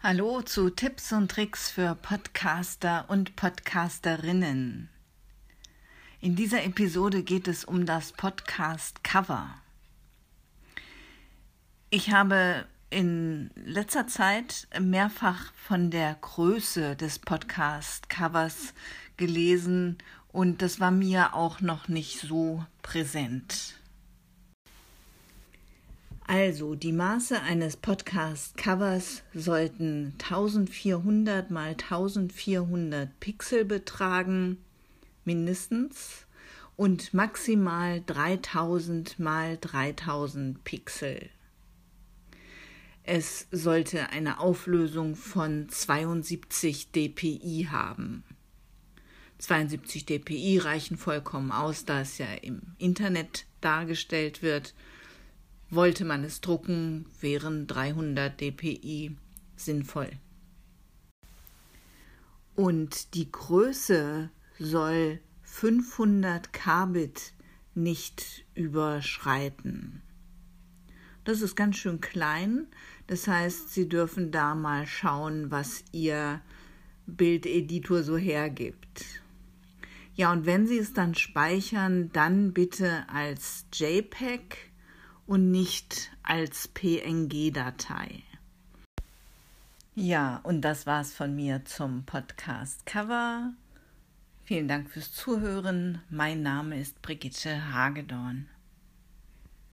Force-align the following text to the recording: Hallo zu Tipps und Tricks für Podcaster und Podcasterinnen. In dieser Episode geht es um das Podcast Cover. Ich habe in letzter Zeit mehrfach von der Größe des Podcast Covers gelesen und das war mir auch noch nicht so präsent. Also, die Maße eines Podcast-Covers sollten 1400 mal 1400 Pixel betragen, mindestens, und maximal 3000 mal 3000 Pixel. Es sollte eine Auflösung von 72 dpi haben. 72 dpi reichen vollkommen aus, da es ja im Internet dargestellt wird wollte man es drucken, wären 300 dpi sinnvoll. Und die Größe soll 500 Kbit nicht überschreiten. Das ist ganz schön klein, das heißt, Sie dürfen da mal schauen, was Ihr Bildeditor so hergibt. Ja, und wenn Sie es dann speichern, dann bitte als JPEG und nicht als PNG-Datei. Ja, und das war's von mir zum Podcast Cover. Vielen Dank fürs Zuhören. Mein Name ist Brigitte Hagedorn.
Hallo 0.00 0.42
zu 0.42 0.70
Tipps 0.70 1.10
und 1.10 1.28
Tricks 1.28 1.72
für 1.72 1.96
Podcaster 1.96 3.06
und 3.08 3.34
Podcasterinnen. 3.34 4.88
In 6.20 6.36
dieser 6.36 6.62
Episode 6.62 7.24
geht 7.24 7.48
es 7.48 7.64
um 7.64 7.84
das 7.84 8.12
Podcast 8.12 9.02
Cover. 9.02 9.52
Ich 11.90 12.12
habe 12.12 12.64
in 12.90 13.50
letzter 13.56 14.06
Zeit 14.06 14.68
mehrfach 14.78 15.52
von 15.54 15.90
der 15.90 16.14
Größe 16.20 16.94
des 16.94 17.18
Podcast 17.18 18.08
Covers 18.08 18.74
gelesen 19.16 19.98
und 20.30 20.62
das 20.62 20.78
war 20.78 20.92
mir 20.92 21.34
auch 21.34 21.60
noch 21.60 21.88
nicht 21.88 22.20
so 22.20 22.64
präsent. 22.82 23.77
Also, 26.30 26.74
die 26.74 26.92
Maße 26.92 27.40
eines 27.40 27.78
Podcast-Covers 27.78 29.22
sollten 29.32 30.12
1400 30.22 31.50
mal 31.50 31.70
1400 31.70 33.18
Pixel 33.18 33.64
betragen, 33.64 34.58
mindestens, 35.24 36.26
und 36.76 37.14
maximal 37.14 38.02
3000 38.04 39.18
mal 39.18 39.56
3000 39.58 40.62
Pixel. 40.64 41.30
Es 43.04 43.46
sollte 43.50 44.10
eine 44.10 44.38
Auflösung 44.38 45.16
von 45.16 45.70
72 45.70 46.92
dpi 46.92 47.68
haben. 47.70 48.22
72 49.38 50.04
dpi 50.04 50.58
reichen 50.58 50.98
vollkommen 50.98 51.52
aus, 51.52 51.86
da 51.86 52.02
es 52.02 52.18
ja 52.18 52.26
im 52.42 52.60
Internet 52.76 53.46
dargestellt 53.62 54.42
wird 54.42 54.74
wollte 55.70 56.04
man 56.04 56.24
es 56.24 56.40
drucken, 56.40 57.06
wären 57.20 57.66
300 57.66 58.40
dpi 58.40 59.16
sinnvoll. 59.56 60.10
Und 62.54 63.14
die 63.14 63.30
Größe 63.30 64.30
soll 64.58 65.20
500 65.42 66.52
Kbit 66.52 67.32
nicht 67.74 68.44
überschreiten. 68.54 70.02
Das 71.24 71.42
ist 71.42 71.56
ganz 71.56 71.76
schön 71.76 72.00
klein, 72.00 72.66
das 73.06 73.28
heißt, 73.28 73.72
Sie 73.72 73.88
dürfen 73.88 74.30
da 74.30 74.54
mal 74.54 74.86
schauen, 74.86 75.50
was 75.50 75.84
Ihr 75.92 76.40
Bildeditor 77.06 78.02
so 78.02 78.16
hergibt. 78.16 79.04
Ja, 80.14 80.32
und 80.32 80.46
wenn 80.46 80.66
Sie 80.66 80.78
es 80.78 80.94
dann 80.94 81.14
speichern, 81.14 82.10
dann 82.12 82.52
bitte 82.52 83.08
als 83.08 83.66
JPEG 83.72 84.67
und 85.28 85.50
nicht 85.50 86.10
als 86.22 86.68
PNG-Datei. 86.68 88.22
Ja, 89.94 90.40
und 90.42 90.62
das 90.62 90.86
war's 90.86 91.12
von 91.12 91.36
mir 91.36 91.64
zum 91.66 92.04
Podcast 92.04 92.86
Cover. 92.86 93.52
Vielen 94.44 94.68
Dank 94.68 94.90
fürs 94.90 95.12
Zuhören. 95.12 96.00
Mein 96.08 96.42
Name 96.42 96.80
ist 96.80 97.02
Brigitte 97.02 97.72
Hagedorn. 97.74 98.48